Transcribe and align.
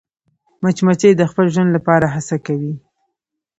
مچمچۍ 0.61 1.11
د 1.17 1.21
خپل 1.31 1.45
ژوند 1.53 1.69
لپاره 1.77 2.05
هڅه 2.15 2.37
کوي 2.45 2.73